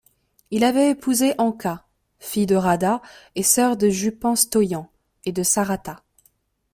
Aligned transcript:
Il 0.49 0.63
avait 0.63 0.89
épousé 0.89 1.35
Anca, 1.37 1.85
fille 2.17 2.47
de 2.47 2.55
Rada 2.55 3.03
et 3.35 3.43
sœur 3.43 3.77
du 3.77 3.91
Jupan 3.91 4.35
Stoian 4.35 4.89
de 5.27 5.43
Sărata. 5.43 6.01